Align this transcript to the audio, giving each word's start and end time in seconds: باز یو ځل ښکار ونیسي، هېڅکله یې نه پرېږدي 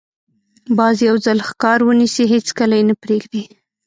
باز 0.77 0.97
یو 1.07 1.15
ځل 1.25 1.37
ښکار 1.47 1.79
ونیسي، 1.83 2.25
هېڅکله 2.33 2.73
یې 2.79 2.83
نه 2.89 2.95
پرېږدي 3.03 3.41